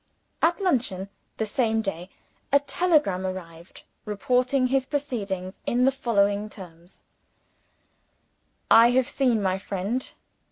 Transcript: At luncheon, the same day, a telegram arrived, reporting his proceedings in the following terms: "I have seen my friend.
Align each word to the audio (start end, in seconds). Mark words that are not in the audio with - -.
At 0.41 0.59
luncheon, 0.59 1.09
the 1.37 1.45
same 1.45 1.83
day, 1.83 2.09
a 2.51 2.59
telegram 2.59 3.23
arrived, 3.23 3.83
reporting 4.03 4.65
his 4.65 4.87
proceedings 4.87 5.59
in 5.67 5.85
the 5.85 5.91
following 5.91 6.49
terms: 6.49 7.05
"I 8.71 8.89
have 8.93 9.07
seen 9.07 9.43
my 9.43 9.59
friend. 9.59 10.11